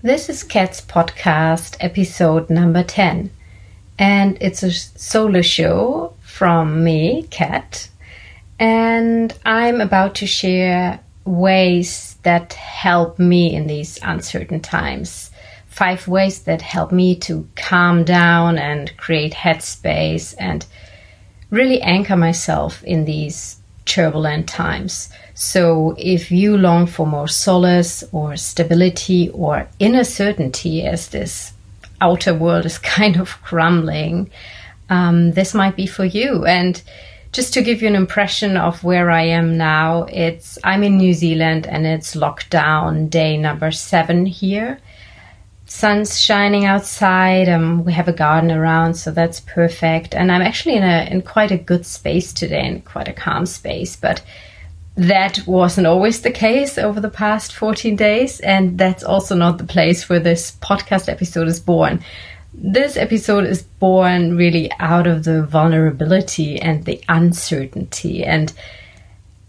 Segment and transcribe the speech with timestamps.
[0.00, 3.32] This is Kat's podcast, episode number 10.
[3.98, 7.88] And it's a solo show from me, Kat.
[8.60, 15.32] And I'm about to share ways that help me in these uncertain times.
[15.66, 20.64] Five ways that help me to calm down and create headspace and
[21.50, 25.08] really anchor myself in these turbulent times.
[25.40, 31.52] So, if you long for more solace or stability or inner certainty as this
[32.00, 34.30] outer world is kind of crumbling,
[34.90, 36.44] um, this might be for you.
[36.44, 36.82] And
[37.30, 41.14] just to give you an impression of where I am now, it's I'm in New
[41.14, 44.80] Zealand and it's lockdown day number seven here
[45.66, 47.48] sun's shining outside.
[47.48, 50.14] Um, we have a garden around, so that's perfect.
[50.14, 53.46] And I'm actually in a in quite a good space today, in quite a calm
[53.46, 53.94] space.
[53.94, 54.22] But
[54.98, 59.64] that wasn't always the case over the past 14 days, and that's also not the
[59.64, 62.02] place where this podcast episode is born.
[62.52, 68.52] This episode is born really out of the vulnerability and the uncertainty and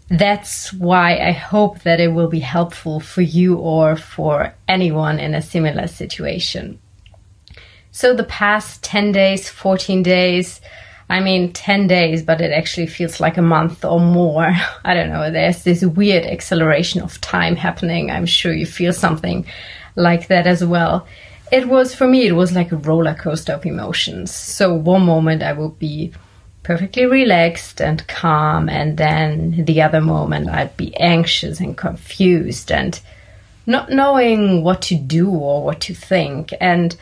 [0.08, 5.34] that's why I hope that it will be helpful for you or for anyone in
[5.34, 6.80] a similar situation.
[7.92, 10.60] So, the past 10 days, 14 days,
[11.10, 14.54] I mean 10 days, but it actually feels like a month or more.
[14.84, 15.30] I don't know.
[15.30, 18.10] There's this weird acceleration of time happening.
[18.10, 19.44] I'm sure you feel something
[19.96, 21.06] like that as well.
[21.50, 24.32] It was, for me, it was like a roller coaster of emotions.
[24.32, 26.12] So, one moment I would be
[26.62, 33.00] perfectly relaxed and calm, and then the other moment I'd be anxious and confused and
[33.66, 36.54] not knowing what to do or what to think.
[36.60, 36.96] And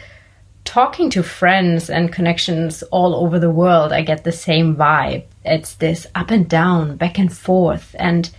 [0.69, 5.25] talking to friends and connections all over the world, I get the same vibe.
[5.43, 8.31] It's this up and down, back and forth, and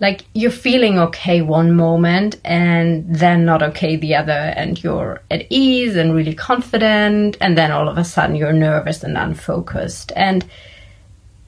[0.00, 5.44] like you're feeling okay one moment and then not okay the other and you're at
[5.50, 10.44] ease and really confident and then all of a sudden you're nervous and unfocused and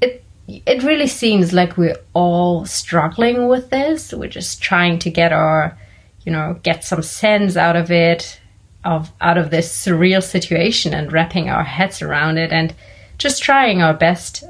[0.00, 5.31] it it really seems like we're all struggling with this we're just trying to get
[5.31, 5.78] our
[6.25, 8.41] you know get some sense out of it
[8.88, 12.75] of out of this surreal situation and wrapping our heads around it and
[13.19, 14.44] just trying our best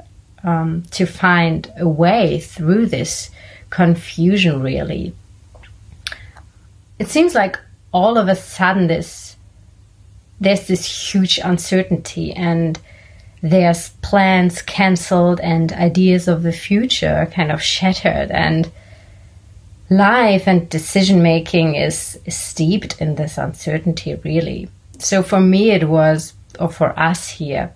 [0.44, 3.30] um, to find a way through this
[3.68, 5.12] confusion really.
[7.00, 7.58] It seems like
[7.90, 9.36] all of a sudden this
[10.40, 12.78] there's this huge uncertainty and
[13.42, 18.70] there's plans cancelled and ideas of the future kind of shattered and
[19.90, 24.68] life and decision making is, steeped in this uncertainty really
[24.98, 27.72] so for me it was or for us here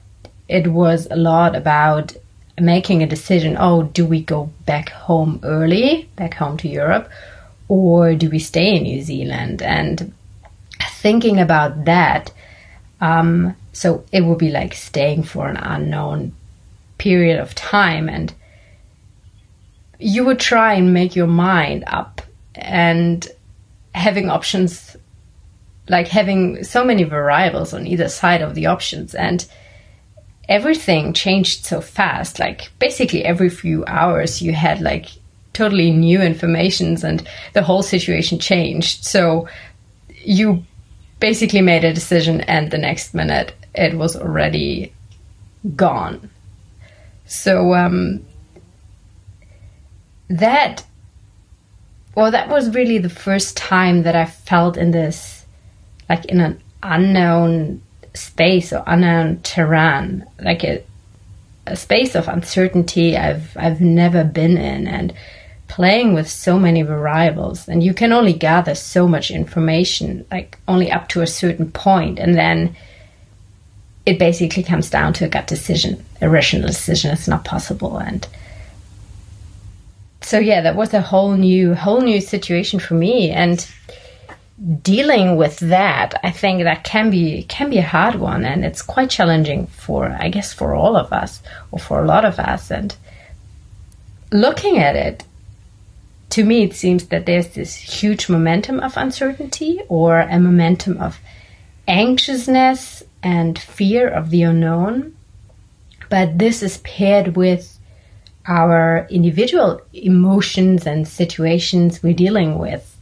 [0.49, 2.15] it was a lot about
[2.61, 7.11] making a decision oh, do we go back home early, back home to Europe,
[7.69, 9.63] or do we stay in New Zealand?
[9.63, 10.13] And
[11.01, 12.33] thinking about that,
[13.01, 16.33] um, so it would be like staying for an unknown
[16.99, 18.33] period of time, and
[20.03, 22.21] you would try and make your mind up
[22.55, 23.27] and
[23.95, 24.97] having options
[25.89, 29.47] like having so many variables on either side of the options and
[30.49, 32.39] everything changed so fast.
[32.39, 35.07] Like basically every few hours you had like
[35.53, 39.05] totally new informations and the whole situation changed.
[39.05, 39.49] So
[40.25, 40.65] you
[41.21, 44.93] basically made a decision and the next minute it was already
[45.77, 46.31] gone.
[47.27, 48.25] So um,
[50.39, 50.85] that
[52.15, 55.45] well that was really the first time that I felt in this
[56.09, 57.83] like in an unknown
[58.15, 60.85] space or unknown terrain, like a,
[61.67, 65.13] a space of uncertainty I've I've never been in, and
[65.69, 70.91] playing with so many variables, and you can only gather so much information, like only
[70.91, 72.77] up to a certain point, and then
[74.05, 76.05] it basically comes down to a gut decision.
[76.21, 78.27] A rational decision is not possible, and
[80.33, 83.69] so yeah, that was a whole new whole new situation for me, and
[84.83, 88.81] dealing with that, I think that can be can be a hard one, and it's
[88.81, 92.71] quite challenging for I guess for all of us or for a lot of us.
[92.71, 92.97] And
[94.31, 95.23] looking at it,
[96.31, 101.19] to me, it seems that there's this huge momentum of uncertainty or a momentum of
[101.87, 105.15] anxiousness and fear of the unknown.
[106.09, 107.72] But this is paired with
[108.47, 112.93] our individual emotions and situations we're dealing with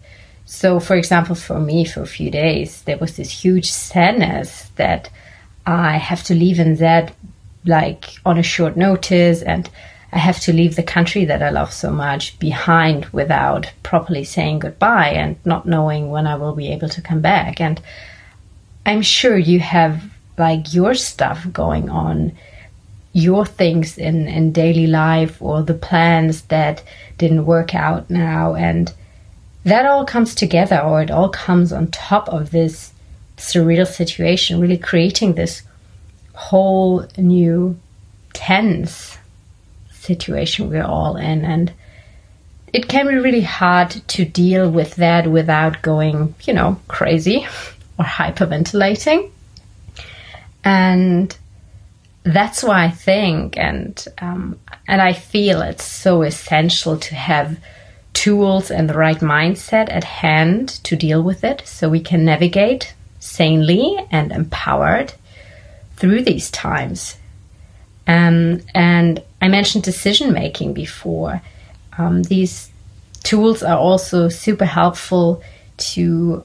[0.50, 5.08] so, for example, for me, for a few days, there was this huge sadness that
[5.64, 7.14] I have to leave in that
[7.64, 9.70] like on a short notice and
[10.12, 14.58] I have to leave the country that I love so much behind without properly saying
[14.58, 17.60] goodbye and not knowing when I will be able to come back.
[17.60, 17.80] And
[18.84, 20.02] I'm sure you have
[20.36, 22.32] like your stuff going on,
[23.12, 26.82] your things in, in daily life or the plans that
[27.18, 28.54] didn't work out now.
[28.54, 28.92] And
[29.64, 32.92] that all comes together or it all comes on top of this
[33.36, 35.62] surreal situation, really creating this
[36.34, 37.78] whole new
[38.32, 39.18] tense
[39.92, 41.44] situation we're all in.
[41.44, 41.72] And
[42.72, 47.46] it can be really hard to deal with that without going, you know, crazy
[47.98, 49.30] or hyperventilating.
[50.62, 51.36] And
[52.22, 57.58] that's why I think and um, and I feel it's so essential to have
[58.12, 62.94] tools and the right mindset at hand to deal with it so we can navigate
[63.20, 65.14] sanely and empowered
[65.96, 67.16] through these times.
[68.06, 71.40] Um, and I mentioned decision making before.
[71.96, 72.70] Um, these
[73.22, 75.42] tools are also super helpful
[75.76, 76.44] to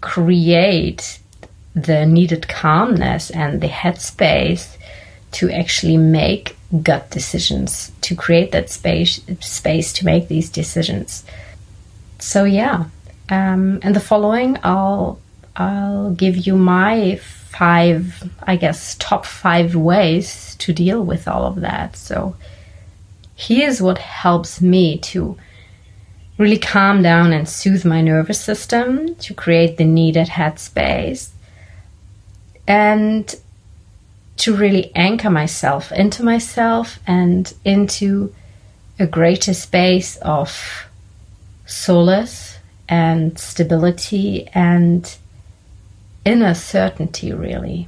[0.00, 1.20] create
[1.74, 4.76] the needed calmness and the headspace
[5.32, 11.24] to actually make gut decisions, to create that space space to make these decisions.
[12.18, 12.86] So yeah,
[13.28, 15.18] um, in the following, I'll
[15.56, 21.60] I'll give you my five, I guess, top five ways to deal with all of
[21.60, 21.96] that.
[21.96, 22.36] So
[23.34, 25.36] here's what helps me to
[26.38, 31.30] really calm down and soothe my nervous system to create the needed headspace
[32.66, 33.36] and
[34.42, 38.34] to really anchor myself into myself and into
[38.98, 40.88] a greater space of
[41.64, 42.58] solace
[42.88, 45.16] and stability and
[46.24, 47.86] inner certainty, really.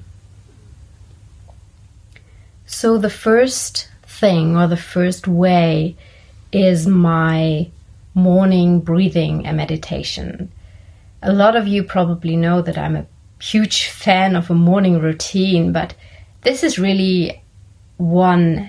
[2.67, 5.97] So, the first thing or the first way
[6.53, 7.69] is my
[8.15, 10.53] morning breathing and meditation.
[11.21, 13.07] A lot of you probably know that I'm a
[13.41, 15.95] huge fan of a morning routine, but
[16.45, 17.43] this is really
[17.97, 18.69] one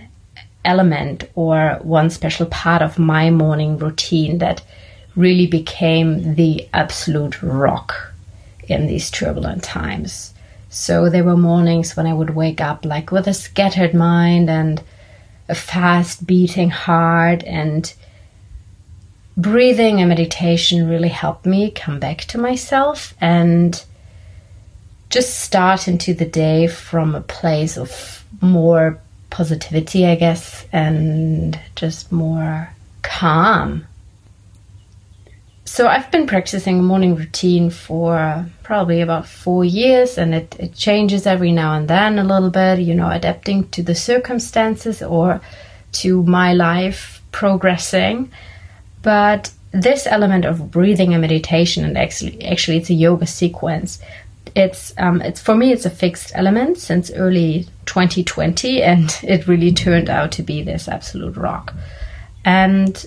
[0.64, 4.64] element or one special part of my morning routine that
[5.16, 8.12] really became the absolute rock
[8.68, 10.34] in these turbulent times.
[10.70, 14.82] So there were mornings when I would wake up like with a scattered mind and
[15.48, 17.94] a fast beating heart and
[19.38, 23.84] breathing and meditation really helped me come back to myself and
[25.16, 32.12] just start into the day from a place of more positivity, I guess, and just
[32.12, 32.70] more
[33.02, 33.88] calm.
[35.64, 40.76] So I've been practicing a morning routine for probably about four years, and it, it
[40.76, 45.40] changes every now and then a little bit, you know, adapting to the circumstances or
[45.94, 48.30] to my life progressing.
[49.02, 54.02] But this element of breathing and meditation, and actually, actually, it's a yoga sequence,
[54.56, 59.74] it's um, it's for me it's a fixed element since early 2020 and it really
[59.74, 61.74] turned out to be this absolute rock.
[62.44, 63.06] And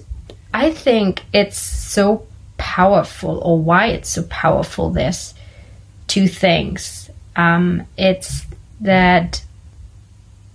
[0.52, 5.34] i think it's so powerful or why it's so powerful This
[6.06, 7.10] two things.
[7.36, 8.44] Um, it's
[8.80, 9.44] that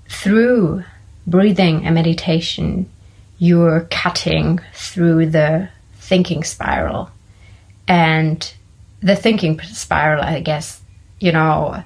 [0.10, 0.84] through
[1.28, 2.90] breathing and meditation
[3.38, 7.10] you're cutting through the thinking spiral.
[7.88, 8.54] And
[9.04, 10.82] the thinking spiral i guess
[11.24, 11.82] you know,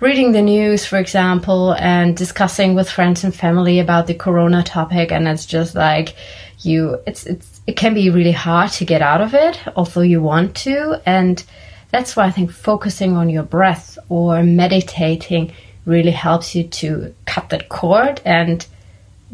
[0.00, 5.10] reading the news, for example, and discussing with friends and family about the corona topic,
[5.10, 6.14] and it's just like
[6.60, 10.20] you, it's it's it can be really hard to get out of it, although you
[10.20, 11.42] want to, and
[11.90, 15.52] that's why I think focusing on your breath or meditating
[15.86, 18.66] really helps you to cut that cord and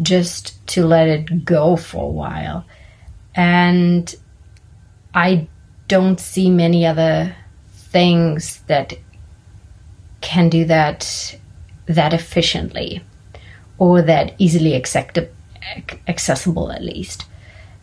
[0.01, 2.65] just to let it go for a while.
[3.35, 4.15] And
[5.15, 5.49] I
[5.89, 7.35] don't see many other
[7.93, 8.95] things that
[10.33, 11.37] can do that
[11.85, 13.03] that efficiently
[13.77, 17.27] or that easily accessible at least.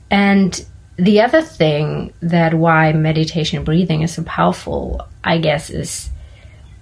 [0.10, 0.65] And
[0.98, 6.10] the other thing that why meditation breathing is so powerful, I guess, is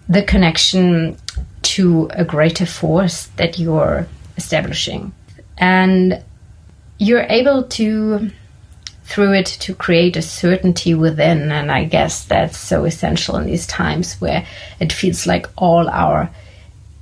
[0.08, 1.18] the connection
[1.76, 4.08] to a greater force that you're
[4.38, 5.12] establishing.
[5.58, 6.24] And
[6.98, 8.32] you're able to
[9.08, 11.50] through it to create a certainty within.
[11.50, 14.46] And I guess that's so essential in these times where
[14.82, 16.30] it feels like all our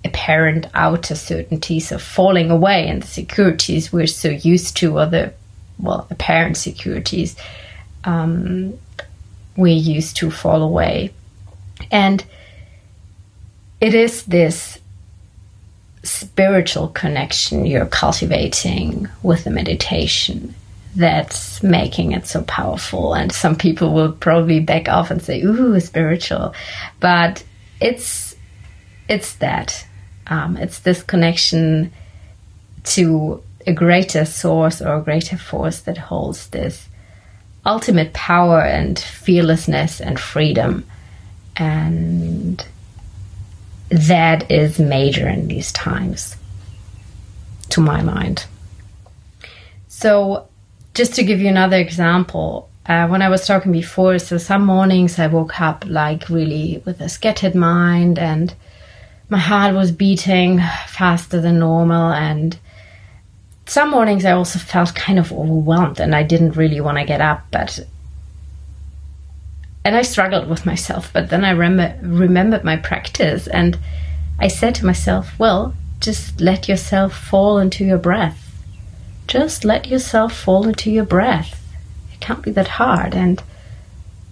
[0.06, 5.34] apparent outer certainties are falling away and the securities we're so used to, or the,
[5.80, 7.36] well, apparent securities
[8.04, 8.78] um,
[9.58, 11.12] we're used to fall away.
[11.90, 12.24] And
[13.82, 14.78] it is this
[16.04, 20.54] spiritual connection you're cultivating with the meditation
[20.96, 23.14] that's making it so powerful.
[23.14, 26.54] And some people will probably back off and say, "Ooh, spiritual,"
[27.00, 27.44] but
[27.80, 28.36] it's
[29.08, 29.86] it's that.
[30.28, 31.92] Um, it's this connection
[32.84, 36.88] to a greater source or a greater force that holds this
[37.66, 40.86] ultimate power and fearlessness and freedom.
[41.58, 42.66] And
[43.90, 46.36] that is major in these times,
[47.70, 48.46] to my mind.
[49.88, 50.48] So,
[50.96, 55.20] just to give you another example, uh, when I was talking before, so some mornings
[55.20, 58.56] I woke up like really with a scattered mind and
[59.30, 62.58] my heart was beating faster than normal and
[63.66, 67.22] some mornings I also felt kind of overwhelmed and I didn't really want to get
[67.22, 67.80] up, but
[69.84, 71.12] and I struggled with myself.
[71.12, 73.78] But then I rem- remembered my practice and
[74.40, 78.45] I said to myself, well, just let yourself fall into your breath.
[79.28, 81.62] Just let yourself fall into your breath.
[82.14, 83.16] It can't be that hard.
[83.16, 83.42] And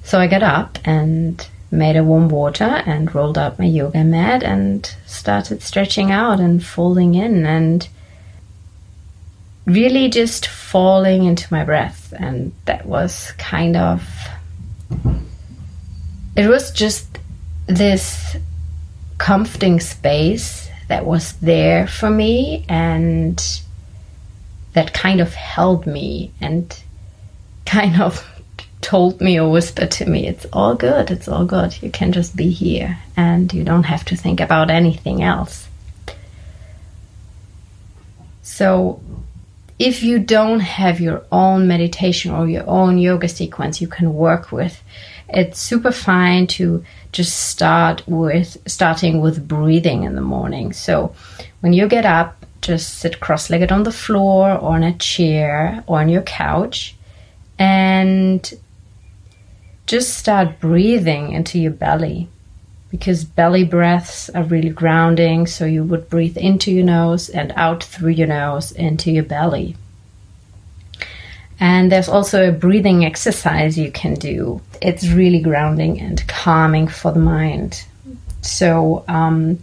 [0.04, 4.44] so I got up and made a warm water and rolled up my yoga mat
[4.44, 7.88] and started stretching out and folding in and
[9.66, 12.14] really just falling into my breath.
[12.18, 14.08] And that was kind of,
[16.36, 17.08] it was just
[17.66, 18.36] this
[19.18, 23.42] comforting space that was there for me and
[24.74, 26.78] that kind of held me and
[27.66, 28.28] kind of
[28.82, 31.82] told me or whispered to me, it's all good, it's all good.
[31.82, 35.68] You can just be here and you don't have to think about anything else.
[38.42, 39.02] So
[39.80, 44.52] if you don't have your own meditation or your own yoga sequence you can work
[44.52, 44.82] with,
[45.30, 50.74] it's super fine to just start with starting with breathing in the morning.
[50.74, 51.16] So
[51.62, 56.00] when you get up, just sit cross-legged on the floor or on a chair or
[56.00, 56.96] on your couch
[57.60, 58.54] and
[59.86, 62.28] just start breathing into your belly
[62.90, 65.48] because belly breaths are really grounding.
[65.48, 69.76] So you would breathe into your nose and out through your nose into your belly.
[71.60, 74.62] And there's also a breathing exercise you can do.
[74.82, 77.84] It's really grounding and calming for the mind.
[78.42, 79.60] So um,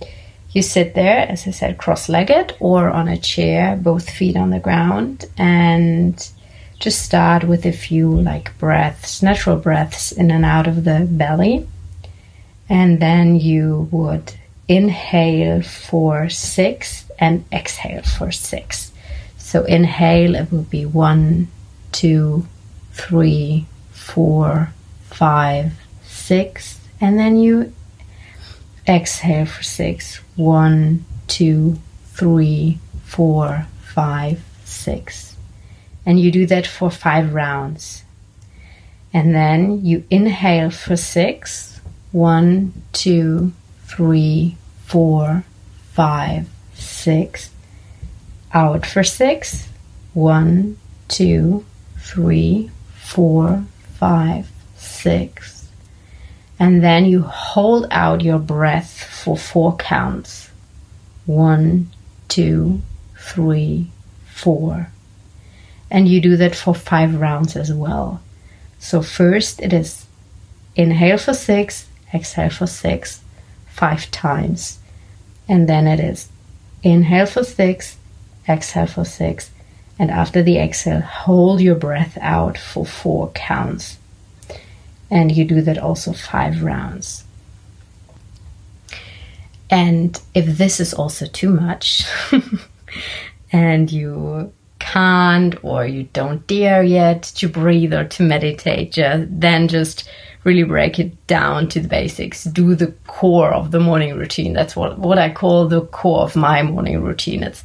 [0.52, 4.50] you sit there, as I said, cross legged or on a chair, both feet on
[4.50, 6.28] the ground, and
[6.78, 11.66] just start with a few like breaths, natural breaths in and out of the belly
[12.70, 14.32] and then you would
[14.68, 18.92] inhale for six and exhale for six.
[19.36, 21.48] So inhale, it would be one,
[21.90, 22.46] two,
[22.92, 24.72] three, four,
[25.10, 25.72] five,
[26.04, 27.72] six, and then you
[28.86, 30.20] exhale for six.
[30.40, 35.36] One, two, three, four, five, six.
[36.06, 38.04] And you do that for five rounds.
[39.12, 41.70] And then you inhale for six
[42.12, 43.52] one, two,
[43.84, 44.56] three,
[44.86, 45.44] four,
[45.92, 47.50] five, six.
[48.52, 49.68] Out for six.
[50.12, 51.64] One, two,
[51.98, 55.59] three, four, five, six.
[56.60, 60.50] And then you hold out your breath for four counts.
[61.24, 61.90] One,
[62.28, 62.82] two,
[63.16, 63.90] three,
[64.26, 64.92] four.
[65.90, 68.20] And you do that for five rounds as well.
[68.78, 70.04] So first it is
[70.76, 73.22] inhale for six, exhale for six,
[73.66, 74.80] five times.
[75.48, 76.28] And then it is
[76.82, 77.96] inhale for six,
[78.46, 79.50] exhale for six.
[79.98, 83.96] And after the exhale, hold your breath out for four counts.
[85.10, 87.24] And you do that also five rounds.
[89.70, 92.04] And if this is also too much,
[93.52, 99.68] and you can't or you don't dare yet to breathe or to meditate, just, then
[99.68, 100.08] just
[100.44, 102.44] really break it down to the basics.
[102.44, 104.52] Do the core of the morning routine.
[104.52, 107.42] That's what, what I call the core of my morning routine.
[107.42, 107.62] It's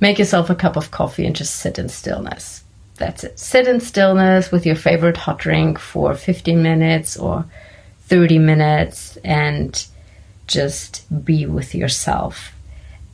[0.00, 2.64] make yourself a cup of coffee and just sit in stillness.
[2.98, 3.38] That's it.
[3.38, 7.44] Sit in stillness with your favorite hot drink for 15 minutes or
[8.02, 9.86] 30 minutes and
[10.46, 12.52] just be with yourself.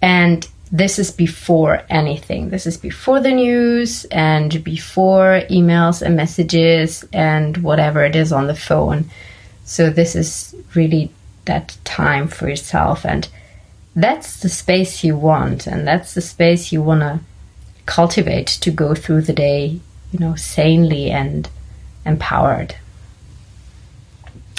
[0.01, 2.51] And this is before anything.
[2.51, 8.47] This is before the news and before emails and messages and whatever it is on
[8.47, 9.11] the phone.
[9.65, 11.11] So, this is really
[11.45, 13.05] that time for yourself.
[13.05, 13.29] And
[13.95, 15.67] that's the space you want.
[15.67, 17.21] And that's the space you want to
[17.87, 19.81] cultivate to go through the day,
[20.13, 21.49] you know, sanely and
[22.05, 22.77] empowered.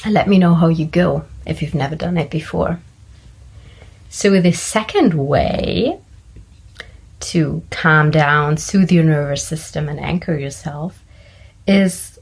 [0.04, 2.80] And let me know how you go if you've never done it before.
[4.10, 6.00] So, the second way
[7.22, 11.04] to calm down, soothe your nervous system, and anchor yourself
[11.68, 12.20] is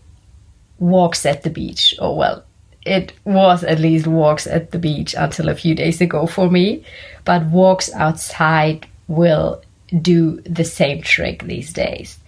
[0.79, 1.93] walks at the beach.
[1.99, 2.43] Or, well,
[2.85, 6.83] it was at least walks at the beach until a few days ago for me.
[7.25, 9.61] But walks outside will
[10.01, 12.19] do the same trick these days.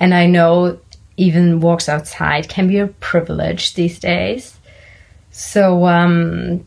[0.00, 0.78] And I know
[1.16, 4.58] even walks outside can be a privilege these days.
[5.30, 6.64] So, um,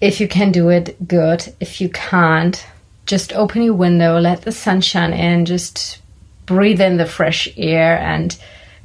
[0.00, 1.54] if you can do it, good.
[1.60, 2.64] If you can't,
[3.06, 6.00] just open your window, let the sunshine in, just
[6.46, 8.36] breathe in the fresh air and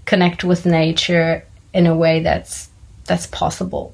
[0.06, 2.70] connect with nature in a way that's
[3.06, 3.94] that's possible.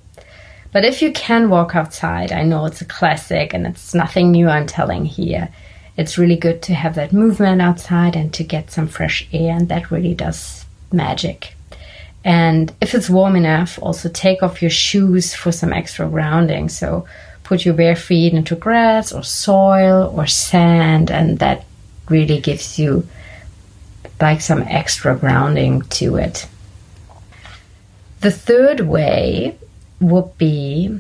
[0.72, 4.50] But if you can walk outside, I know it's a classic and it's nothing new
[4.50, 5.50] I'm telling here.
[5.98, 9.70] It's really good to have that movement outside and to get some fresh air, and
[9.70, 11.56] that really does magic.
[12.24, 16.70] And if it's warm enough, also take off your shoes for some extra grounding.
[16.70, 17.06] So
[17.44, 21.66] put your bare feet into grass or soil or sand, and that
[22.10, 23.08] really gives you
[24.20, 26.48] like some extra grounding to it.
[28.22, 29.58] The third way
[30.00, 31.00] would be,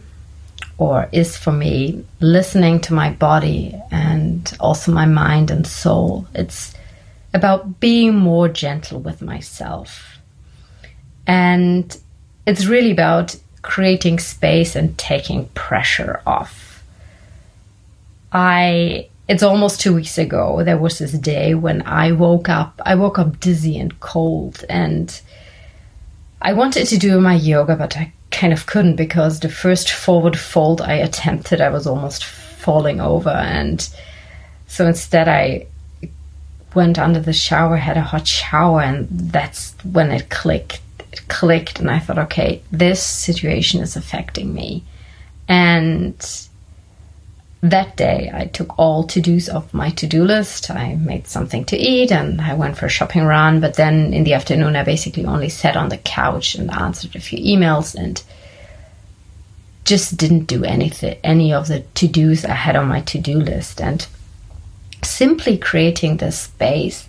[0.77, 6.27] or is for me, listening to my body and also my mind and soul.
[6.33, 6.73] It's
[7.33, 10.19] about being more gentle with myself.
[11.27, 11.97] And
[12.45, 16.83] it's really about creating space and taking pressure off.
[18.31, 22.93] I it's almost 2 weeks ago there was this day when I woke up I
[22.95, 25.19] woke up dizzy and cold and
[26.41, 30.37] I wanted to do my yoga but I kind of couldn't because the first forward
[30.37, 33.87] fold I attempted I was almost falling over and
[34.67, 35.67] so instead I
[36.73, 40.81] went under the shower had a hot shower and that's when it clicked
[41.27, 44.83] clicked and I thought, okay, this situation is affecting me.
[45.47, 46.15] And
[47.71, 50.69] that day I took all to dos off my to do list.
[50.69, 53.59] I made something to eat and I went for a shopping run.
[53.59, 57.19] But then in the afternoon, I basically only sat on the couch and answered a
[57.19, 58.21] few emails and
[59.83, 63.39] just didn't do anything, any of the to dos I had on my to do
[63.39, 63.81] list.
[63.81, 64.05] And
[65.03, 67.07] simply creating this space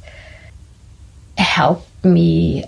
[1.38, 2.64] helped me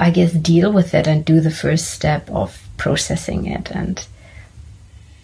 [0.00, 3.70] I guess, deal with it and do the first step of processing it.
[3.70, 4.04] And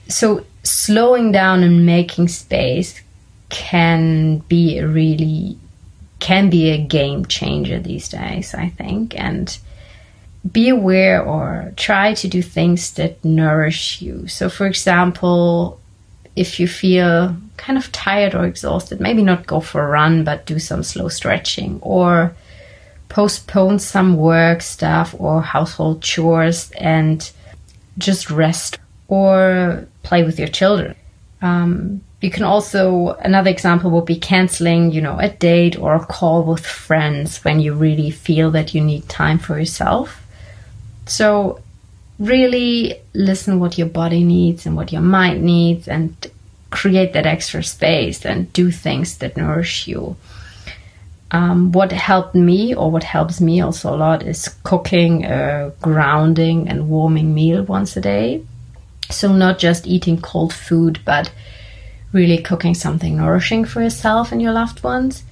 [0.07, 3.01] so slowing down and making space
[3.49, 5.59] can be a really
[6.19, 9.19] can be a game changer these days, I think.
[9.19, 9.57] And
[10.51, 14.27] be aware or try to do things that nourish you.
[14.29, 15.81] So, for example,
[16.35, 20.47] if you feel kind of tired or exhausted, maybe not go for a run, but
[20.47, 22.35] do some slow stretching or
[23.09, 27.31] postpone some work stuff or household chores and
[27.99, 30.95] just rest or play with your children.
[31.43, 36.07] Um, you can also, another example would be canceling, you know, a date or a
[36.07, 40.23] call with friends when you really feel that you need time for yourself.
[41.07, 41.61] So,
[42.19, 46.09] really listen what your body needs and what your mind needs and
[46.71, 50.17] create that extra space and do things that nourish you.
[51.33, 56.69] Um, what helped me, or what helps me also a lot, is cooking a grounding
[56.69, 58.43] and warming meal once a day.
[59.11, 61.31] So, not just eating cold food, but
[62.13, 65.23] really cooking something nourishing for yourself and your loved ones.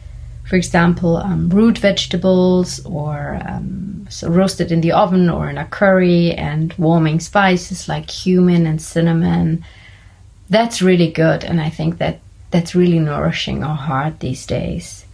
[0.49, 5.65] For example, um, root vegetables or um, so roasted in the oven or in a
[5.65, 9.65] curry, and warming spices like cumin and cinnamon.
[10.51, 15.05] That's really good, and I think that that's really nourishing our heart these days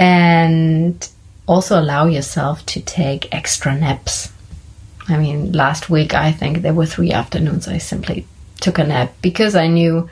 [0.00, 1.08] and
[1.46, 4.32] also allow yourself to take extra naps.
[5.08, 8.26] I mean, last week I think there were three afternoons I simply
[8.60, 10.08] took a nap because I knew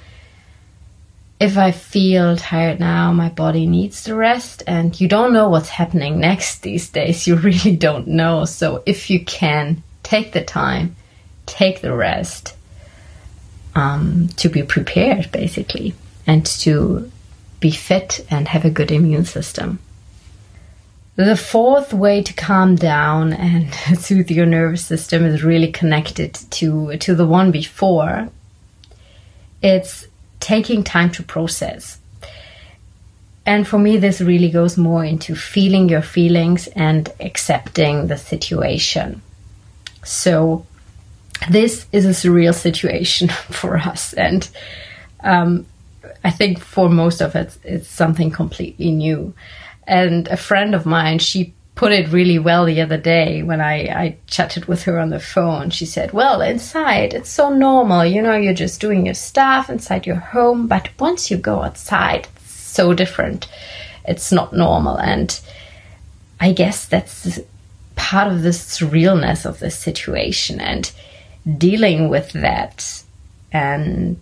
[1.41, 5.69] if I feel tired now, my body needs the rest, and you don't know what's
[5.69, 7.27] happening next these days.
[7.27, 8.45] You really don't know.
[8.45, 10.97] So, if you can, take the time,
[11.47, 12.57] take the rest
[13.75, 15.95] um, to be prepared, basically,
[16.27, 17.11] and to
[17.61, 19.79] be fit and have a good immune system.
[21.19, 26.97] The fourth way to calm down and soothe your nervous system is really connected to,
[26.97, 28.29] to the one before.
[29.61, 30.07] It's
[30.39, 31.99] taking time to process.
[33.45, 39.21] And for me, this really goes more into feeling your feelings and accepting the situation.
[40.05, 40.67] So,
[41.51, 44.13] this is a surreal situation for us.
[44.13, 44.49] And
[45.25, 45.67] um,
[46.23, 49.35] I think for most of it, it's something completely new.
[49.89, 53.75] And a friend of mine, she put it really well the other day when I,
[53.87, 55.71] I chatted with her on the phone.
[55.71, 58.05] She said, Well, inside, it's so normal.
[58.05, 60.67] You know, you're just doing your stuff inside your home.
[60.67, 63.49] But once you go outside, it's so different.
[64.05, 64.99] it's not normal.
[64.99, 65.41] And
[66.41, 67.41] I guess that's
[67.97, 70.91] part of the surrealness of this situation and
[71.57, 73.03] dealing with that
[73.53, 74.21] and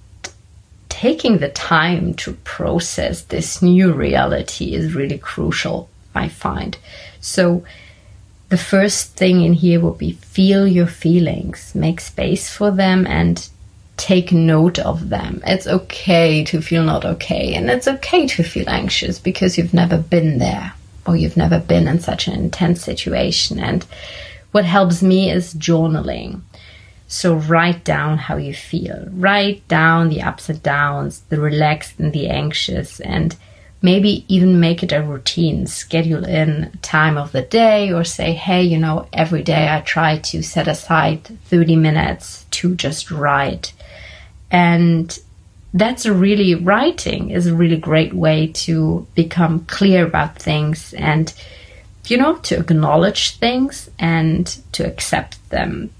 [1.00, 6.78] taking the time to process this new reality is really crucial, I find.
[7.20, 7.64] So,
[8.48, 13.46] the first thing in here would be feel your feelings, make space for them, and
[13.98, 15.42] take note of them.
[15.46, 19.98] It's okay to feel not okay, and it's okay to feel anxious because you've never
[19.98, 20.72] been there
[21.06, 23.58] or you've never been in such an intense situation.
[23.58, 23.84] And
[24.52, 26.40] what helps me is journaling.
[27.08, 29.06] So write down how you feel.
[29.12, 33.36] Write down the ups and downs, the relaxed and the anxious, and
[33.80, 35.66] maybe even make it a routine.
[35.66, 40.18] Schedule in time of the day or say, hey, you know, every day I try
[40.18, 43.72] to set aside 30 minutes to just write.
[44.50, 45.16] And
[45.76, 51.34] that's a really writing is a really great way to become clear about things and
[52.06, 55.90] you know to acknowledge things and to accept them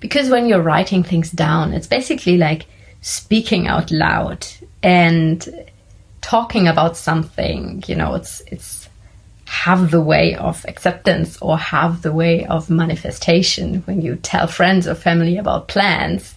[0.00, 2.66] because when you're writing things down it's basically like
[3.00, 4.46] speaking out loud
[4.82, 5.66] and
[6.20, 8.88] talking about something you know it's it's
[9.46, 14.86] have the way of acceptance or have the way of manifestation when you tell friends
[14.86, 16.34] or family about plans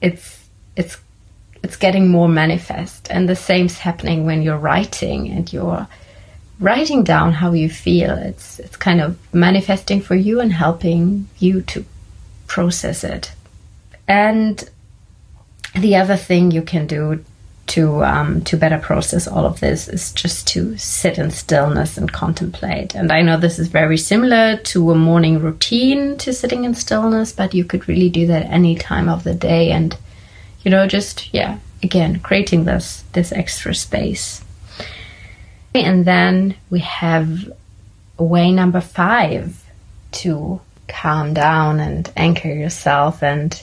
[0.00, 0.96] it's it's
[1.62, 3.08] it's getting more manifest.
[3.10, 5.86] And the same's happening when you're writing and you're
[6.58, 8.12] writing down how you feel.
[8.12, 11.84] It's it's kind of manifesting for you and helping you to
[12.50, 13.32] process it.
[14.08, 14.68] And
[15.74, 17.24] the other thing you can do
[17.68, 22.10] to um, to better process all of this is just to sit in stillness and
[22.10, 22.96] contemplate.
[22.96, 27.30] And I know this is very similar to a morning routine to sitting in stillness,
[27.30, 29.96] but you could really do that any time of the day and
[30.62, 34.44] you know just yeah again creating this this extra space
[35.74, 37.52] and then we have
[38.18, 39.64] way number five
[40.10, 40.60] to
[40.90, 43.62] calm down and anchor yourself and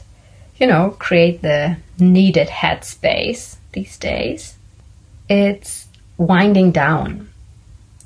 [0.57, 4.55] you know create the needed headspace these days
[5.29, 5.87] it's
[6.17, 7.29] winding down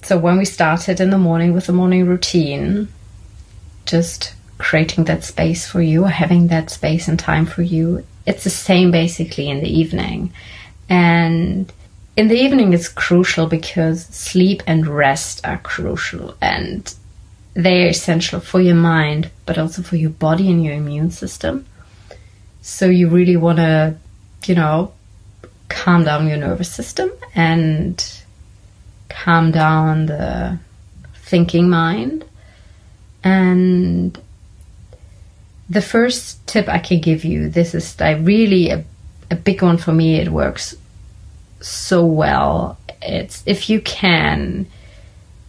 [0.04, 2.88] so when we started in the morning with the morning routine
[3.86, 8.06] just creating that space for you, having that space and time for you.
[8.28, 10.32] It's the same basically in the evening.
[10.88, 11.72] And
[12.16, 16.94] in the evening, it's crucial because sleep and rest are crucial and
[17.54, 21.66] they are essential for your mind, but also for your body and your immune system.
[22.62, 23.98] So you really want to,
[24.46, 24.94] you know,
[25.70, 28.24] calm down your nervous system and
[29.10, 30.60] calm down the
[31.16, 32.26] thinking mind
[33.24, 34.20] and
[35.70, 38.84] the first tip I can give you, this is like really a,
[39.30, 40.16] a big one for me.
[40.16, 40.76] It works
[41.62, 42.78] so well.
[43.02, 44.68] It's if you can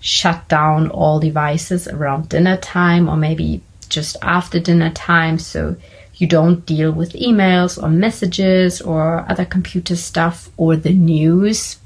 [0.02, 5.76] shut down all devices around dinner time or maybe just after dinner time so
[6.16, 11.78] you don't deal with emails or messages or other computer stuff or the news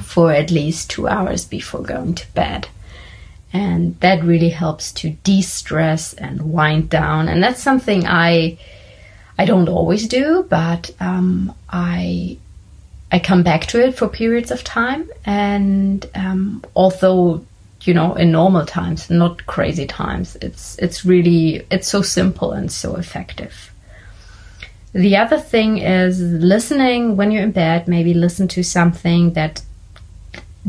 [0.00, 2.68] for at least two hours before going to bed.
[3.52, 7.28] And that really helps to de-stress and wind down.
[7.28, 8.58] And that's something i
[9.40, 12.36] i don't always do but um, i
[13.12, 17.44] i come back to it for periods of time and um, although
[17.82, 22.70] you know in normal times not crazy times it's it's really it's so simple and
[22.72, 23.70] so effective
[24.92, 29.62] the other thing is listening when you're in bed maybe listen to something that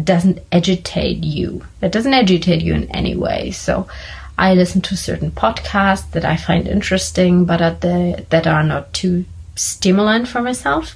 [0.04, 1.66] doesn't agitate you.
[1.80, 3.52] That doesn't agitate you in any way.
[3.52, 3.88] So
[4.38, 8.94] I listen to certain podcasts that I find interesting, but at the, that are not
[8.94, 9.26] too
[9.56, 10.96] stimulant for myself.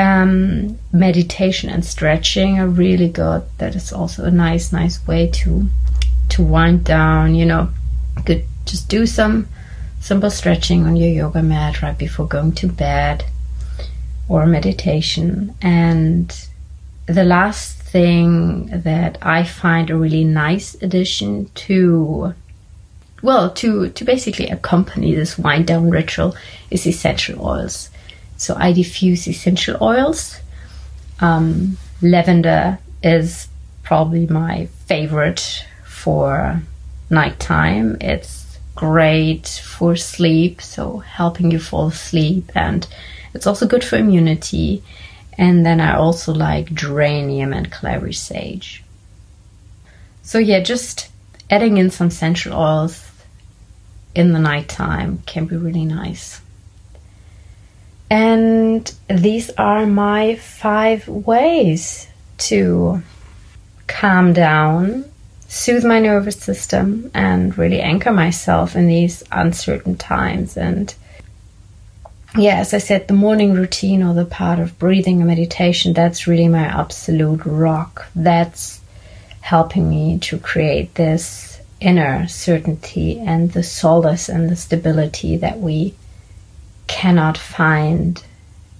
[0.00, 3.42] Um, meditation and stretching are really good.
[3.58, 5.68] That is also a nice, nice way to
[6.30, 7.34] to wind down.
[7.34, 7.68] You know,
[8.16, 9.46] you could just do some
[10.00, 13.24] simple stretching on your yoga mat right before going to bed,
[14.28, 15.54] or meditation.
[15.60, 16.26] And
[17.06, 22.34] the last thing that I find a really nice addition to
[23.22, 26.34] well to to basically accompany this wind down ritual
[26.70, 27.90] is essential oils.
[28.40, 30.40] So I diffuse essential oils.
[31.20, 33.48] Um, lavender is
[33.82, 36.62] probably my favorite for
[37.10, 37.98] nighttime.
[38.00, 42.86] It's great for sleep, so helping you fall asleep, and
[43.34, 44.82] it's also good for immunity.
[45.36, 48.82] And then I also like geranium and clary sage.
[50.22, 51.10] So yeah, just
[51.50, 53.06] adding in some essential oils
[54.14, 56.40] in the nighttime can be really nice.
[58.10, 63.02] And these are my five ways to
[63.86, 65.04] calm down,
[65.46, 70.56] soothe my nervous system, and really anchor myself in these uncertain times.
[70.56, 70.92] And
[72.36, 76.26] yeah, as I said, the morning routine or the part of breathing and meditation, that's
[76.26, 78.06] really my absolute rock.
[78.16, 78.80] That's
[79.40, 85.94] helping me to create this inner certainty and the solace and the stability that we
[86.90, 88.22] cannot find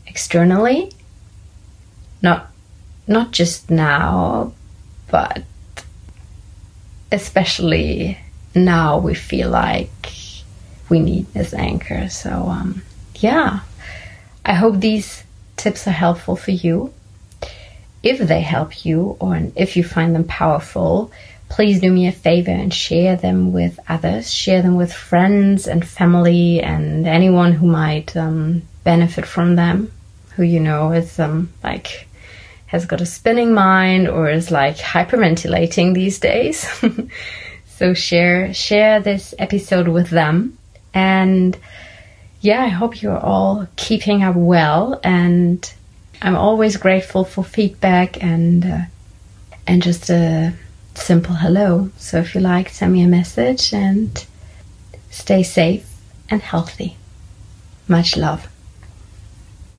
[0.09, 0.91] externally.
[2.21, 2.51] Not
[3.07, 4.53] not just now,
[5.11, 5.45] but
[7.13, 8.19] especially
[8.55, 10.09] now we feel like
[10.89, 12.09] we need this anchor.
[12.09, 12.83] So um,
[13.15, 13.61] yeah,
[14.45, 15.23] I hope these
[15.57, 16.93] tips are helpful for you.
[18.03, 21.13] If they help you or if you find them powerful,
[21.51, 24.33] please do me a favor and share them with others.
[24.33, 29.93] Share them with friends and family and anyone who might um, benefit from them,
[30.37, 32.07] who you know is um, like
[32.67, 36.67] has got a spinning mind or is like hyperventilating these days.
[37.67, 40.57] so share share this episode with them
[40.95, 41.59] and
[42.41, 45.71] yeah, I hope you're all keeping up well and
[46.23, 48.81] I'm always grateful for feedback and uh,
[49.67, 50.55] and just a
[50.95, 51.91] simple hello.
[51.97, 54.25] So if you like, send me a message and
[55.11, 55.87] stay safe
[56.29, 56.97] and healthy.
[57.89, 58.49] Much love.